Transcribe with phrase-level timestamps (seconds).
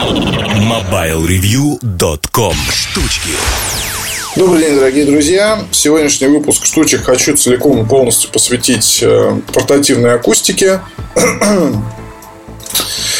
[0.00, 3.32] MobileReview.com Штучки
[4.34, 5.62] Добрый день, дорогие друзья.
[5.72, 10.80] Сегодняшний выпуск штучек хочу целиком и полностью посвятить э, портативной акустике.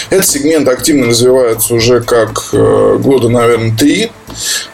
[0.08, 4.10] Этот сегмент активно развивается уже как э, года, наверное, три.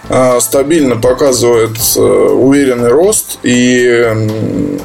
[0.09, 3.39] А, стабильно показывает э, уверенный рост.
[3.43, 4.07] И,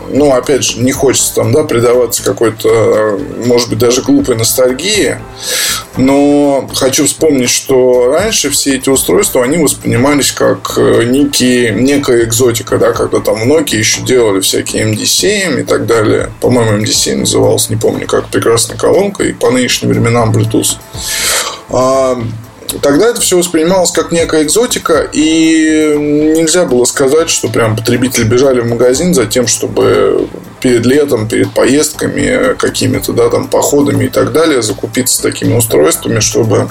[0.10, 5.18] ну, опять же, не хочется там, да, предаваться какой-то, может быть, даже глупой ностальгии.
[5.98, 12.78] Но хочу вспомнить, что раньше все эти устройства, они воспринимались как э, некие, некая экзотика,
[12.78, 16.32] да, когда там многие еще делали всякие MD7 и так далее.
[16.42, 20.78] По-моему, MD7 назывался, не помню, как прекрасная колонка, и по нынешним временам Bluetooth.
[22.82, 28.62] Тогда это все воспринималось как некая экзотика, и нельзя было сказать, что прям потребители бежали
[28.62, 30.30] в магазин за тем, чтобы
[30.62, 36.70] перед летом, перед поездками, какими-то да, там, походами и так далее закупиться такими устройствами, чтобы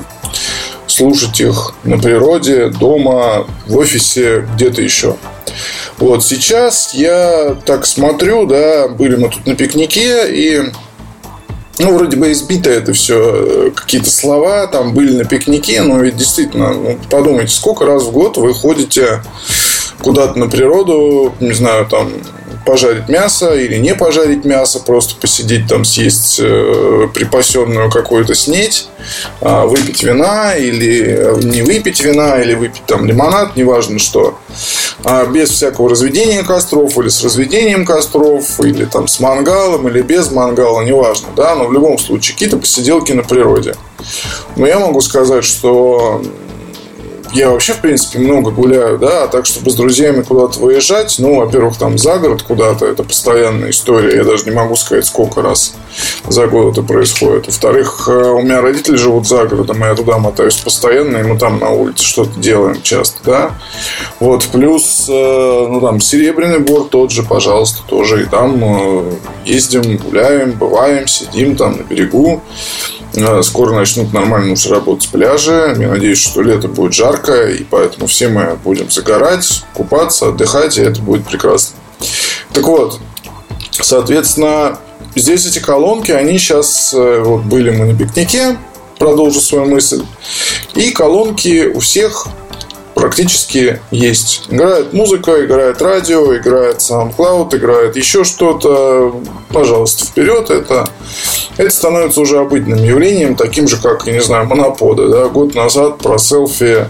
[0.87, 5.17] слушать их на природе, дома, в офисе, где-то еще.
[5.99, 10.73] Вот сейчас я так смотрю, да, были мы тут на пикнике, и
[11.81, 16.17] ну, вроде бы избито это все, э, какие-то слова там были на пикнике, но ведь
[16.17, 19.23] действительно, ну, подумайте, сколько раз в год вы ходите
[20.03, 22.13] куда-то на природу, не знаю, там
[22.65, 28.89] пожарить мясо или не пожарить мясо, просто посидеть там, съесть э, припасенную какую-то снеть,
[29.41, 34.39] э, выпить вина или не выпить вина, или выпить там лимонад, неважно что,
[35.05, 40.31] э, без всякого разведения костров или с разведением костров, или там с мангалом, или без
[40.31, 43.75] мангала, неважно, да, но в любом случае какие-то посиделки на природе.
[44.57, 46.23] Но я могу сказать, что
[47.33, 51.37] я вообще, в принципе, много гуляю, да, а так, чтобы с друзьями куда-то выезжать, ну,
[51.37, 55.75] во-первых, там за город куда-то, это постоянная история, я даже не могу сказать, сколько раз
[56.29, 57.47] за год это происходит.
[57.47, 61.39] Во-вторых, э, у меня родители живут за городом, и я туда мотаюсь постоянно, и мы
[61.39, 63.51] там на улице что-то делаем часто, да.
[64.19, 69.13] Вот, плюс, э, ну, там, Серебряный Бор тот же, пожалуйста, тоже, и там э,
[69.45, 72.43] ездим, гуляем, бываем, сидим там на берегу,
[73.43, 75.75] Скоро начнут нормально уже работать пляжи.
[75.79, 80.83] Я надеюсь, что лето будет жарко, и поэтому все мы будем загорать, купаться, отдыхать, и
[80.83, 81.77] это будет прекрасно.
[82.53, 83.01] Так вот,
[83.73, 84.79] соответственно,
[85.15, 88.59] здесь эти колонки, они сейчас, э, вот были мы на пикнике,
[88.99, 90.05] продолжу свою мысль,
[90.75, 92.29] и колонки у всех
[92.95, 94.45] практически есть.
[94.49, 99.15] Играет музыка, играет радио, играет SoundCloud, играет еще что-то.
[99.53, 100.51] Пожалуйста, вперед.
[100.51, 100.89] Это,
[101.57, 105.09] это становится уже обыденным явлением, таким же, как, я не знаю, моноподы.
[105.09, 105.29] Да?
[105.29, 106.87] Год назад про селфи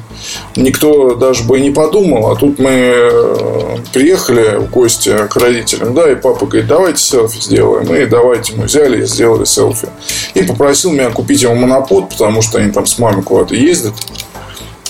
[0.57, 2.31] никто даже бы и не подумал.
[2.31, 7.41] А тут мы э, приехали в гости к родителям, да, и папа говорит, давайте селфи
[7.41, 7.95] сделаем.
[7.95, 9.89] И давайте мы взяли и сделали селфи.
[10.35, 13.95] И попросил меня купить ему монопод, потому что они там с мамой куда-то ездят.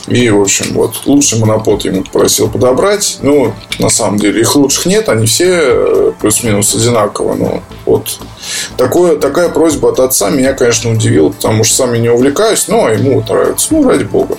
[0.07, 3.19] И, в общем, вот лучший монопод ему попросил подобрать.
[3.23, 7.35] Ну, на самом деле, их лучших нет, они все э, плюс-минус одинаково.
[7.35, 8.19] Но вот
[8.77, 12.89] такое, такая просьба от отца меня, конечно, удивила, потому что сам я не увлекаюсь, но
[12.89, 13.69] ему нравится.
[13.71, 14.39] Ну, ради бога.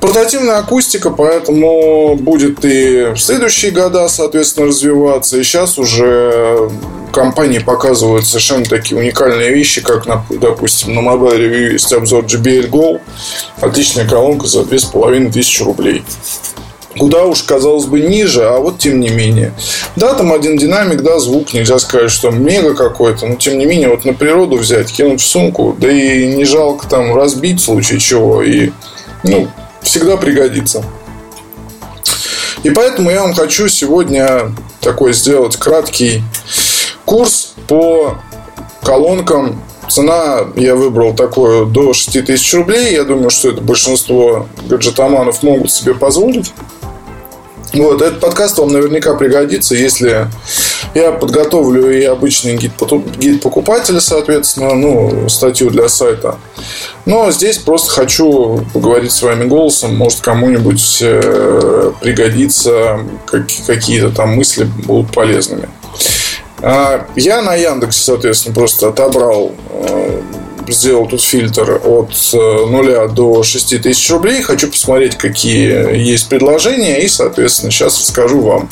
[0.00, 5.38] Портативная акустика, поэтому будет и в следующие года, соответственно, развиваться.
[5.38, 6.70] И сейчас уже
[7.16, 13.00] компании показывают совершенно такие уникальные вещи, как, допустим, на Mobile Review есть обзор JBL Go.
[13.62, 16.04] Отличная колонка за 2500 рублей
[16.98, 19.52] куда уж, казалось бы, ниже, а вот тем не менее.
[19.96, 23.90] Да, там один динамик, да, звук, нельзя сказать, что мега какой-то, но тем не менее,
[23.90, 28.00] вот на природу взять, кинуть в сумку, да и не жалко там разбить в случае
[28.00, 28.70] чего, и,
[29.24, 29.48] ну,
[29.82, 30.82] всегда пригодится.
[32.62, 36.22] И поэтому я вам хочу сегодня такой сделать краткий
[37.06, 38.18] курс по
[38.82, 39.62] колонкам.
[39.88, 42.92] Цена я выбрал такую до 6000 рублей.
[42.92, 46.52] Я думаю, что это большинство гаджетоманов могут себе позволить.
[47.72, 50.28] Вот, этот подкаст вам наверняка пригодится, если
[50.94, 52.72] я подготовлю и обычный гид,
[53.18, 56.38] гид покупателя, соответственно, ну, статью для сайта.
[57.04, 64.36] Но здесь просто хочу поговорить с вами голосом, может кому-нибудь э, пригодится, как, какие-то там
[64.36, 65.68] мысли будут полезными.
[66.62, 70.22] А, я на Яндексе, соответственно, просто отобрал э,
[70.72, 74.42] сделал тут фильтр от 0 э, до 6 тысяч рублей.
[74.42, 77.02] Хочу посмотреть, какие есть предложения.
[77.02, 78.68] И, соответственно, сейчас расскажу вам.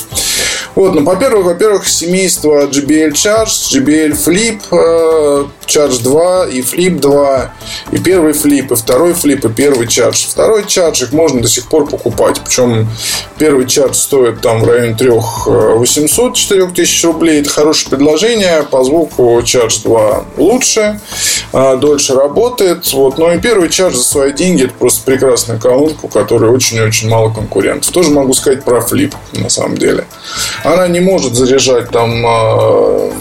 [0.74, 7.52] Вот, ну, во-первых, во-первых, семейство JBL Charge, JBL Flip, Charge 2, и Flip 2,
[7.92, 10.28] и первый Flip, и второй Flip, и первый Charge.
[10.28, 12.40] Второй Charge их можно до сих пор покупать.
[12.44, 12.88] Причем
[13.38, 17.40] первый Charge стоит там в районе 3 800 4 тысяч рублей.
[17.40, 18.64] Это хорошее предложение.
[18.70, 21.00] По звуку Charge 2 лучше,
[21.52, 22.92] а, дольше работает.
[22.92, 23.18] Вот.
[23.18, 27.30] Но и первый Charge за свои деньги это просто прекрасная колонка, у которой очень-очень мало
[27.30, 27.90] конкурентов.
[27.92, 30.04] Тоже могу сказать про Flip на самом деле.
[30.62, 33.12] Она не может заряжать там а,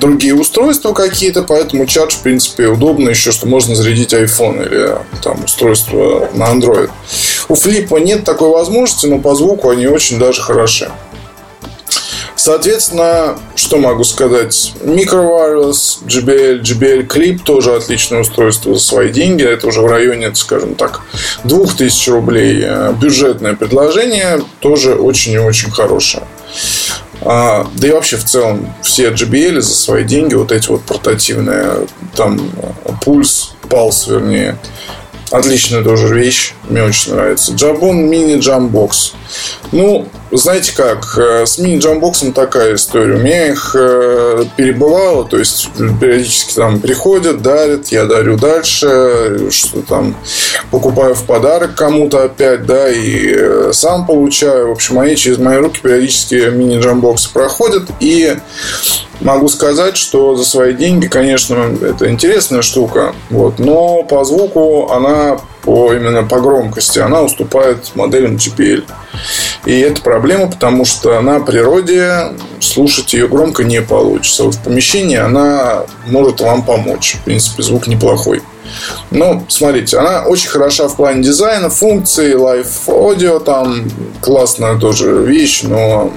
[0.00, 5.44] другие устройства какие-то, поэтому чардж, в принципе, удобно еще, что можно зарядить iPhone или там
[5.44, 6.90] устройство на Android.
[7.48, 10.90] У Flip нет такой возможности, но по звуку они очень даже хороши.
[12.36, 14.72] Соответственно, что могу сказать?
[14.82, 15.70] Micro
[16.06, 19.44] JBL, JBL Clip тоже отличное устройство за свои деньги.
[19.44, 21.02] Это уже в районе, скажем так,
[21.44, 22.66] 2000 рублей.
[22.98, 26.22] Бюджетное предложение тоже очень и очень хорошее.
[27.22, 31.86] А, да и вообще в целом все JBL за свои деньги, вот эти вот портативные,
[32.14, 32.40] там
[33.02, 34.58] пульс, палс, вернее,
[35.30, 36.54] Отличная тоже вещь.
[36.68, 37.52] Мне очень нравится.
[37.52, 39.12] Jabon мини джамбокс.
[39.70, 43.16] Ну, знаете как, э, с мини джамбоксом такая история.
[43.16, 45.68] У меня их э, перебывало, то есть
[46.00, 50.16] периодически там приходят, дарят, я дарю дальше, что там
[50.70, 54.68] покупаю в подарок кому-то опять, да, и э, сам получаю.
[54.68, 57.90] В общем, они через мои руки периодически мини джамбоксы проходят.
[57.98, 58.36] И
[59.20, 63.14] могу сказать, что за свои деньги, конечно, это интересная штука.
[63.30, 68.84] Вот, но по звуку она по, именно по громкости она уступает моделям JBL.
[69.66, 74.44] И это проблема, потому что на природе слушать ее громко не получится.
[74.44, 77.16] Вот в помещении она может вам помочь.
[77.20, 78.42] В принципе, звук неплохой.
[79.10, 83.90] Но, смотрите, она очень хороша в плане дизайна, функций, лайф-аудио, там
[84.20, 86.12] классная тоже вещь, но,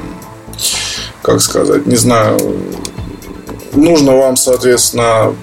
[1.22, 2.38] как сказать, не знаю,
[3.74, 5.34] нужно вам, соответственно,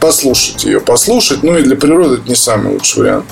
[0.00, 1.42] послушать ее, послушать.
[1.42, 3.26] Ну и для природы это не самый лучший вариант.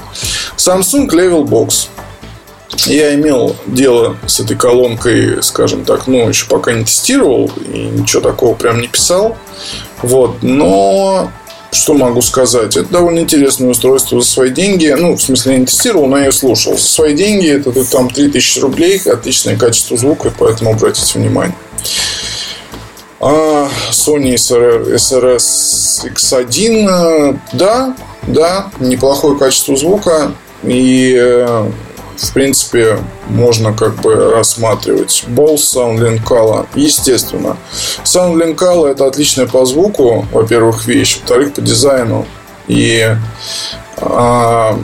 [0.56, 1.88] Samsung Level Box.
[2.86, 8.20] Я имел дело с этой колонкой, скажем так, ну, еще пока не тестировал и ничего
[8.20, 9.36] такого прям не писал.
[10.02, 11.30] Вот, но
[11.72, 12.76] что могу сказать?
[12.76, 14.86] Это довольно интересное устройство за свои деньги.
[14.98, 16.76] Ну, в смысле, я не тестировал, но я ее слушал.
[16.78, 21.56] За свои деньги это там 3000 рублей, отличное качество звука, поэтому обратите внимание.
[23.20, 27.94] А Sony SRS X1, да,
[28.26, 30.32] да, неплохое качество звука.
[30.62, 31.70] И, э,
[32.16, 32.98] в принципе,
[33.28, 36.66] можно как бы рассматривать Bose SoundLink Kala.
[36.74, 37.56] Естественно.
[38.04, 41.18] SoundLink Kala это отличная по звуку, во-первых, вещь.
[41.18, 42.26] Во-вторых, по дизайну.
[42.68, 43.16] И
[43.96, 44.78] а,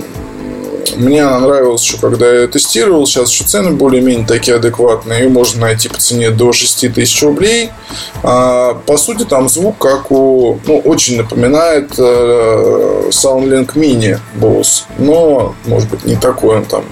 [0.96, 3.06] мне она нравилась еще, когда я тестировал.
[3.06, 5.24] Сейчас еще цены более-менее такие адекватные.
[5.24, 7.70] Ее можно найти по цене до 6 тысяч рублей.
[8.22, 10.58] А, по сути, там звук, как у...
[10.66, 14.82] Ну, очень напоминает э, SoundLink Mini Bose.
[14.98, 16.84] Но, может быть, не такой он там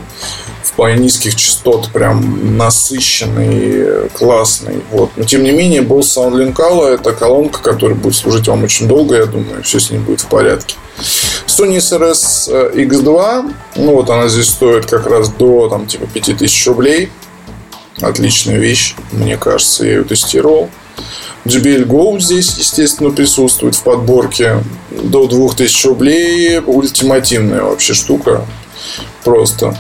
[0.63, 4.83] в плане низких частот прям насыщенный, классный.
[4.91, 5.11] Вот.
[5.17, 9.17] Но тем не менее, Bose SoundLink Allo это колонка, которая будет служить вам очень долго,
[9.17, 10.77] я думаю, все с ней будет в порядке.
[11.47, 17.11] Sony SRS X2, ну вот она здесь стоит как раз до там типа 5000 рублей.
[18.01, 20.71] Отличная вещь, мне кажется, я ее тестировал.
[21.45, 26.61] JBL Go здесь, естественно, присутствует в подборке до 2000 рублей.
[26.61, 28.47] Ультимативная вообще штука.
[29.25, 29.77] Просто.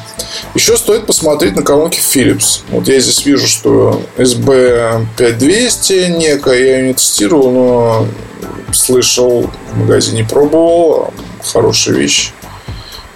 [0.55, 2.61] Еще стоит посмотреть на колонки Philips.
[2.69, 8.07] Вот я здесь вижу, что SB5200 некая, я ее не тестировал, но
[8.75, 11.13] слышал, в магазине пробовал.
[11.53, 12.33] Хорошая вещь.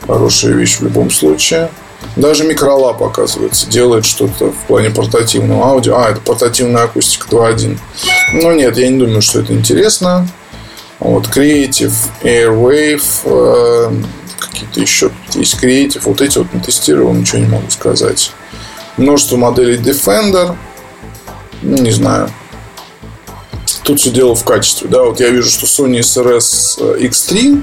[0.06, 1.70] Хорошая вещь в любом случае.
[2.14, 5.96] Даже микролап, оказывается, делает что-то в плане портативного аудио.
[5.98, 7.78] А, это портативная акустика 2.1.
[8.32, 10.28] Но нет, я не думаю, что это интересно.
[10.98, 11.92] Вот Creative,
[12.22, 14.02] Airwave, э,
[14.38, 16.00] какие-то еще есть Creative.
[16.04, 18.32] Вот эти вот не тестировал, ничего не могу сказать.
[18.96, 20.56] Множество моделей Defender.
[21.62, 22.30] Не знаю.
[23.86, 24.88] Тут все дело в качестве.
[24.88, 27.62] Да, вот я вижу, что Sony SRS X3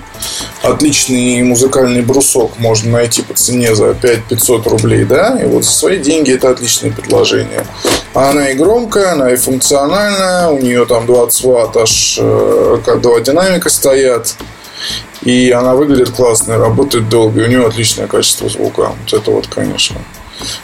[0.62, 5.98] отличный музыкальный брусок можно найти по цене за 5-500 рублей, да, и вот за свои
[5.98, 7.66] деньги это отличное предложение.
[8.14, 13.20] Она и громкая, она и функциональная, у нее там 20 ватт аж э, как два
[13.20, 14.36] динамика стоят.
[15.24, 18.94] И она выглядит классно, работает долго, и у нее отличное качество звука.
[19.02, 19.98] Вот это вот, конечно.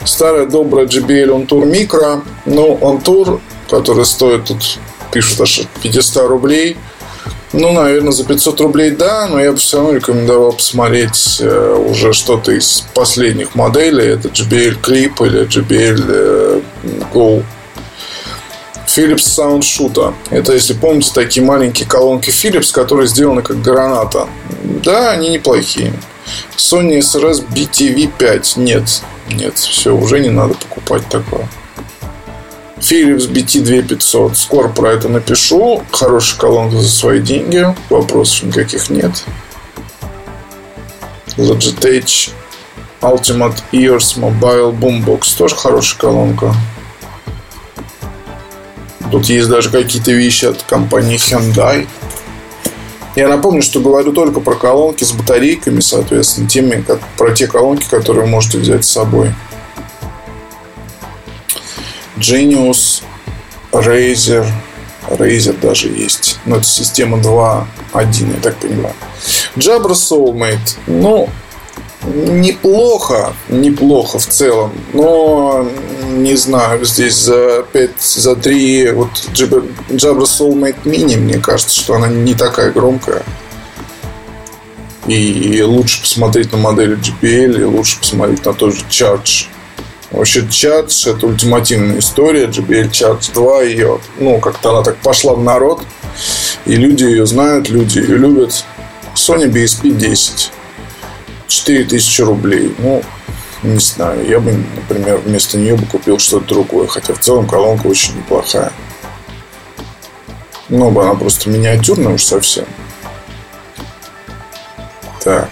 [0.05, 2.21] Старая добрая JBL On Tour Micro.
[2.45, 4.79] Ну, On Tour, который стоит тут
[5.11, 6.77] пишут аж 500 рублей.
[7.51, 12.13] Ну, наверное, за 500 рублей да, но я бы все равно рекомендовал посмотреть э, уже
[12.13, 14.05] что-то из последних моделей.
[14.05, 16.61] Это JBL Clip или JBL э,
[17.11, 17.43] Go.
[18.85, 20.13] Philips Sound Shooter.
[20.29, 24.27] Это, если помните, такие маленькие колонки Philips, которые сделаны как граната.
[24.83, 25.93] Да, они неплохие.
[26.57, 28.59] Sony SRS BTV5.
[28.59, 31.47] Нет, нет, все, уже не надо покупать такое.
[32.79, 34.35] Philips BT2500.
[34.35, 35.83] Скоро про это напишу.
[35.91, 37.65] Хорошая колонка за свои деньги.
[37.89, 39.23] Вопросов никаких нет.
[41.37, 42.31] Logitech
[43.01, 45.37] Ultimate Ears Mobile Boombox.
[45.37, 46.53] Тоже хорошая колонка.
[49.11, 51.87] Тут есть даже какие-то вещи от компании Hyundai.
[53.15, 57.85] Я напомню, что говорю только про колонки с батарейками, соответственно, теми, как, про те колонки,
[57.89, 59.33] которые вы можете взять с собой.
[62.19, 63.01] Genius,
[63.71, 64.45] Razer,
[65.07, 66.39] Razer даже есть.
[66.45, 68.95] Но это система 2.1, я так понимаю.
[69.55, 70.77] Jabra Soulmate.
[70.87, 71.29] Ну,
[72.05, 75.67] неплохо, неплохо в целом, но
[76.09, 82.07] не знаю, здесь за 5, за 3 вот Jabra Soulmate Mini, мне кажется, что она
[82.07, 83.23] не такая громкая.
[85.07, 89.47] И лучше посмотреть на модели JBL, и лучше посмотреть на тот же Charge.
[90.11, 92.45] Вообще Charge это ультимативная история.
[92.45, 95.81] JBL Charge 2 ее, ну, как-то она так пошла в народ.
[96.65, 98.65] И люди ее знают, люди ее любят.
[99.15, 100.51] Sony BSP 10
[101.47, 102.73] 4000 рублей.
[102.79, 103.03] Ну,
[103.63, 104.27] не знаю.
[104.27, 106.87] Я бы, например, вместо нее бы купил что-то другое.
[106.87, 108.71] Хотя в целом колонка очень неплохая.
[110.69, 112.65] Ну, она просто миниатюрная уж совсем.
[115.23, 115.49] Так.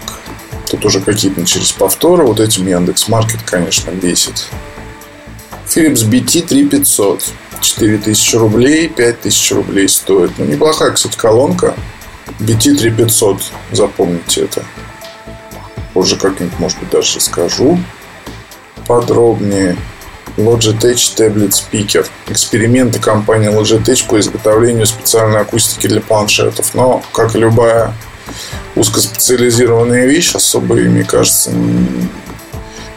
[0.78, 2.24] Тут уже какие-то начались повторы.
[2.24, 4.46] Вот этим Яндекс Маркет, конечно, бесит.
[5.66, 7.24] Philips BT 3500.
[7.60, 10.30] 4000 рублей, 5000 рублей стоит.
[10.38, 11.74] Ну, неплохая, кстати, колонка.
[12.38, 13.42] BT 3500.
[13.72, 14.64] Запомните это
[15.94, 17.80] позже как-нибудь, может быть, даже расскажу
[18.86, 19.76] подробнее.
[20.36, 22.06] Logitech Tablet Speaker.
[22.28, 26.72] Эксперименты компании Logitech по изготовлению специальной акустики для планшетов.
[26.74, 27.92] Но, как и любая
[28.74, 31.50] узкоспециализированная вещь, особо, мне кажется,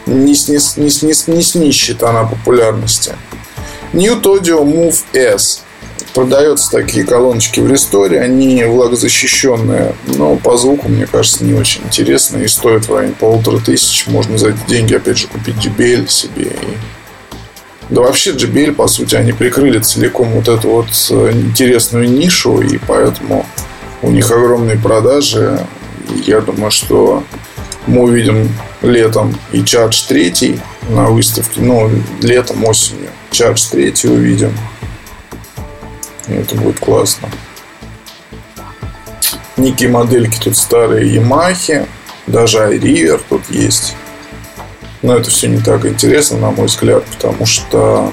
[0.06, 0.32] не, не,
[0.76, 3.12] не, не, не снищет она популярности.
[3.92, 5.62] Newt Audio Move S.
[6.14, 12.38] Продаются такие колоночки в ресторе, они влагозащищенные, но по звуку, мне кажется, не очень интересно
[12.38, 14.06] и стоят в районе полутора тысяч.
[14.08, 16.44] Можно за эти деньги, опять же, купить JBL себе.
[16.44, 16.78] И...
[17.88, 22.78] Да вообще JBL, по сути, они прикрыли целиком вот эту вот э, интересную нишу, и
[22.78, 23.46] поэтому
[24.02, 25.64] у них огромные продажи.
[26.26, 27.22] Я думаю, что
[27.86, 28.48] мы увидим
[28.82, 31.90] летом и Charge 3 на выставке, ну,
[32.20, 33.10] летом, осенью.
[33.30, 34.56] Charge 3 увидим.
[36.28, 37.28] И это будет классно.
[39.56, 41.86] Некие модельки тут старые Yamaha.
[42.26, 43.96] Даже iRiver тут есть.
[45.02, 48.12] Но это все не так интересно, на мой взгляд, потому что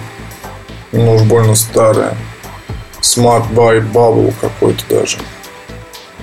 [0.92, 2.16] ну уж больно старое.
[3.02, 5.20] Smart Buy Bubble какой-то даже.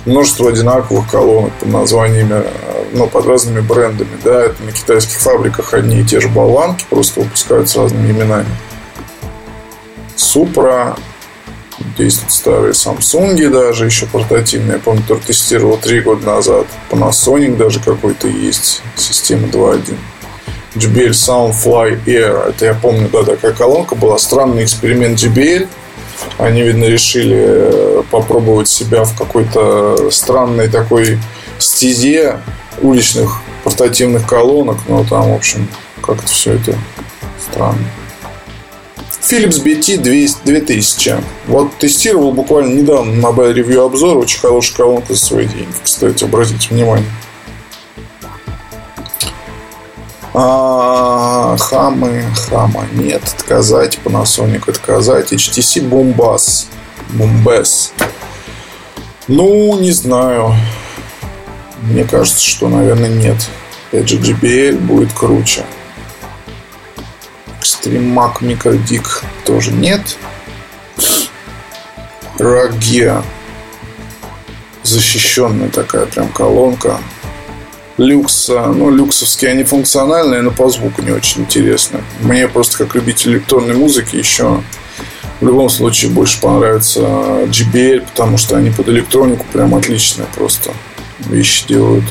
[0.07, 2.45] Множество одинаковых колонок под названиями,
[2.93, 4.09] ну, под разными брендами.
[4.25, 8.49] Да, это на китайских фабриках одни и те же болванки, просто выпускают с разными именами.
[11.99, 14.75] Есть тут старые Samsung даже еще портативные.
[14.75, 16.67] Я помню, который тестировал три года назад.
[16.91, 18.83] Panasonic даже какой-то есть.
[18.97, 19.97] Система 2.1.
[20.75, 22.51] JBL Soundfly Air.
[22.51, 24.19] Это я помню, да, такая колонка была.
[24.19, 25.69] Странный эксперимент JBL.
[26.39, 31.19] Они, видно, решили э, попробовать себя в какой-то странной такой
[31.59, 32.39] стезе
[32.81, 34.79] уличных портативных колонок.
[34.89, 35.69] Но там, в общем,
[36.03, 36.77] как-то все это
[37.41, 37.85] странно.
[39.29, 39.99] Philips BT
[40.45, 41.17] 2000.
[41.49, 44.19] Вот тестировал буквально недавно на Mobile Review обзор.
[44.19, 45.75] Очень хорошая колонка за свои деньги.
[45.83, 47.09] Кстати, обратите внимание.
[50.39, 56.67] А, хамы, хама нет, отказать, Panasonic отказать, HTC Bombas,
[57.09, 57.93] Bombas.
[59.29, 60.55] Ну, не знаю.
[61.81, 63.49] Мне кажется, что, наверное, нет.
[63.89, 65.65] Опять же, JBL будет круче.
[67.59, 70.19] Extreme Mac Microdic тоже нет.
[72.39, 73.23] Раге.
[74.83, 77.01] Защищенная такая прям колонка.
[77.97, 78.67] Люкса.
[78.67, 82.01] Ну, люксовские они функциональные, но по звуку не очень интересны.
[82.21, 84.63] Мне просто как любитель электронной музыки еще
[85.41, 90.73] в любом случае больше понравится JBL, потому что они под электронику прям отличные просто
[91.21, 92.05] вещи делают.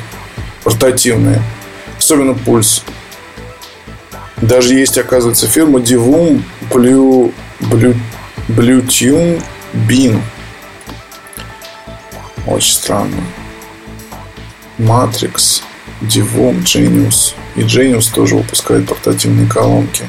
[0.64, 1.42] Портативные.
[1.98, 2.84] Особенно пульс.
[4.38, 7.96] Даже есть, оказывается, фирма Divum Blue, Blue,
[8.48, 9.42] Blue Tune
[9.74, 10.20] Bean.
[12.46, 13.24] Очень странно.
[14.78, 15.62] Matrix,
[16.02, 17.34] Divum, Genius.
[17.56, 20.04] И Genius тоже выпускает портативные колонки.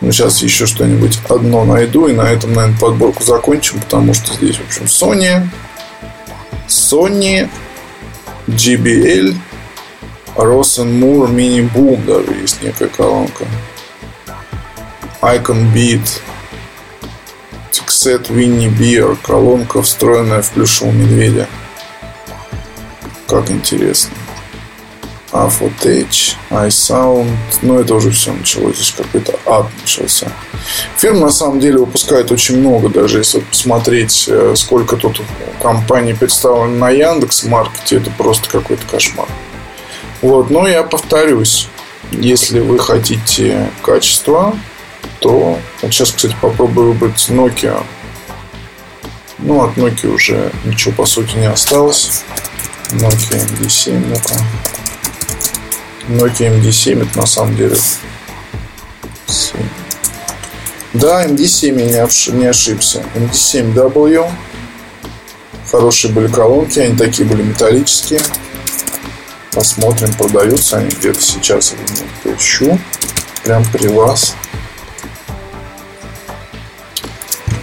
[0.00, 4.56] Ну, сейчас еще что-нибудь одно найду, и на этом, наверное, подборку закончим, потому что здесь,
[4.56, 5.46] в общем, Sony,
[6.68, 7.50] Sony,
[8.46, 9.36] JBL,
[10.36, 13.44] Rosenmoor Mini Boom даже есть некая колонка.
[15.20, 16.22] Icon Beat,
[17.70, 21.46] Tixet Winnie Beer, колонка, встроенная в плюшевого медведя.
[23.30, 24.10] Как интересно.
[25.30, 27.30] Afotech, iSound.
[27.62, 28.74] Ну, это уже все началось.
[28.74, 30.32] Здесь какой-то ад начался.
[30.96, 32.88] Фирма, на самом деле, выпускает очень много.
[32.88, 35.22] Даже если посмотреть, э, сколько тут
[35.62, 39.28] компаний представлено на Яндекс Маркете, это просто какой-то кошмар.
[40.22, 41.68] Вот, но я повторюсь.
[42.10, 44.56] Если вы хотите качества,
[45.20, 45.56] то...
[45.82, 47.84] Вот сейчас, кстати, попробую выбрать Nokia.
[49.38, 52.24] Ну, от Nokia уже ничего, по сути, не осталось.
[52.92, 54.34] Nokia MD7, ну-ка.
[56.08, 57.76] Nokia MD7 это на самом деле
[59.26, 59.60] 7.
[60.94, 63.04] Да, MD7 я не ошибся.
[63.14, 64.28] MD7W.
[65.70, 68.20] Хорошие были колонки, они такие были металлические.
[69.52, 72.08] Посмотрим, продаются они где-то сейчас или нет.
[72.24, 72.78] Поищу.
[73.44, 74.34] Прям при вас.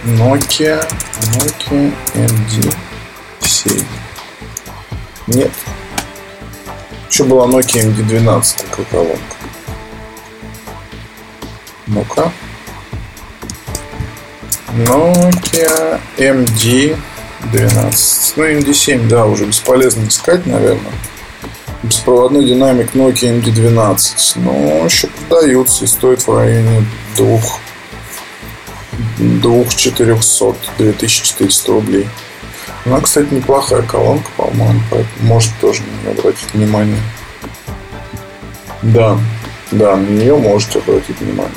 [0.04, 0.82] Nokia,
[1.34, 3.84] Nokia MD7.
[5.28, 5.50] Нет,
[7.10, 9.36] еще была Nokia MD12 такая колонка.
[11.86, 12.32] Ну-ка.
[14.74, 16.96] Nokia MD12.
[18.36, 20.92] Ну, MD7, да, уже бесполезно искать, наверное.
[21.82, 24.32] Беспроводной динамик Nokia MD12.
[24.36, 27.40] Но еще продаются и стоит в районе 2
[29.18, 32.08] 2400 2400 рублей.
[32.88, 36.96] Она, кстати, неплохая колонка, по-моему, поэтому может тоже на нее обратить внимание.
[38.80, 39.18] Да,
[39.70, 41.52] да, на нее можете обратить внимание.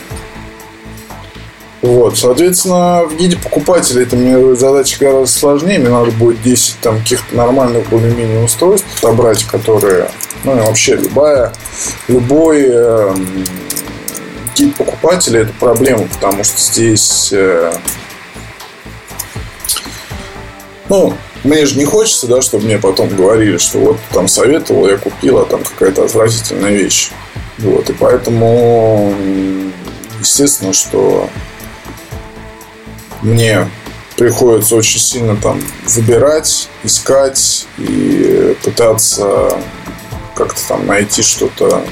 [1.81, 5.79] Вот, соответственно, в гиде покупателя это мне задача гораздо сложнее.
[5.79, 10.11] Мне надо будет 10 там каких-то нормальных более-менее устройств отобрать, которые,
[10.43, 11.53] ну, вообще любая,
[12.09, 13.15] любой э,
[14.55, 17.71] гид покупателя это проблема, потому что здесь э,
[20.91, 21.13] ну,
[21.45, 25.39] мне же не хочется, да, чтобы мне потом говорили, что вот там советовал, я купил,
[25.39, 27.11] а там какая-то отвратительная вещь.
[27.59, 29.15] Вот, и поэтому,
[30.19, 31.29] естественно, что
[33.21, 33.69] мне
[34.17, 39.57] приходится очень сильно там выбирать, искать и пытаться
[40.35, 41.85] как-то там найти что-то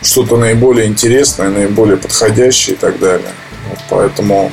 [0.00, 3.32] что-то наиболее интересное, наиболее подходящее и так далее.
[3.68, 4.52] Вот поэтому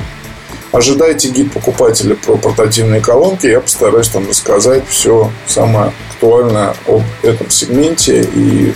[0.74, 3.46] Ожидайте гид покупателя про портативные колонки.
[3.46, 8.74] Я постараюсь там рассказать все самое актуальное об этом сегменте и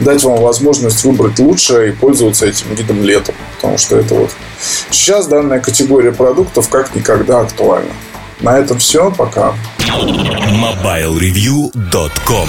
[0.00, 3.36] дать вам возможность выбрать лучшее и пользоваться этим гидом летом.
[3.54, 4.32] Потому что это вот
[4.90, 7.92] сейчас данная категория продуктов как никогда актуальна.
[8.40, 9.12] На этом все.
[9.12, 9.54] Пока.
[9.86, 12.48] MobileReview.com